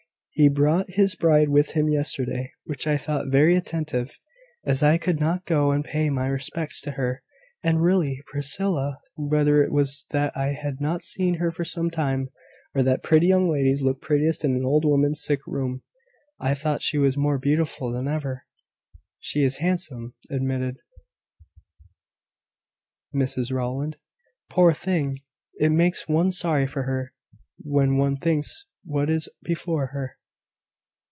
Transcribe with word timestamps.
He 0.33 0.47
brought 0.47 0.91
his 0.91 1.13
bride 1.15 1.49
with 1.49 1.71
him 1.71 1.89
yesterday, 1.89 2.53
which 2.63 2.87
I 2.87 2.95
thought 2.95 3.29
very 3.29 3.53
attentive, 3.57 4.17
as 4.63 4.81
I 4.81 4.97
could 4.97 5.19
not 5.19 5.43
go 5.45 5.71
and 5.71 5.83
pay 5.83 6.09
my 6.09 6.25
respects 6.27 6.79
to 6.81 6.91
her. 6.91 7.21
And 7.61 7.81
really, 7.83 8.21
Priscilla, 8.27 8.97
whether 9.17 9.61
it 9.61 9.73
was 9.73 10.05
that 10.11 10.35
I 10.35 10.53
had 10.53 10.79
not 10.79 11.03
seen 11.03 11.35
her 11.35 11.51
for 11.51 11.65
some 11.65 11.91
time, 11.91 12.29
or 12.73 12.81
that 12.81 13.03
pretty 13.03 13.27
young 13.27 13.49
ladies 13.49 13.81
look 13.81 14.01
prettiest 14.01 14.45
in 14.45 14.55
an 14.55 14.63
old 14.63 14.85
woman's 14.85 15.21
sick 15.21 15.41
room, 15.45 15.83
I 16.39 16.53
thought 16.55 16.81
she 16.81 16.97
was 16.97 17.17
more 17.17 17.37
beautiful 17.37 17.91
than 17.91 18.07
ever." 18.07 18.45
"She 19.19 19.43
is 19.43 19.57
handsome," 19.57 20.15
admitted 20.29 20.77
Mrs 23.13 23.51
Rowland. 23.51 23.97
"Poor 24.49 24.71
thing! 24.73 25.17
it 25.59 25.73
makes 25.73 26.07
one 26.07 26.31
sorry 26.31 26.67
for 26.67 26.83
her, 26.83 27.11
when 27.59 27.97
one 27.97 28.15
thinks 28.15 28.65
what 28.85 29.09
is 29.09 29.27
before 29.43 29.87
her." 29.87 30.15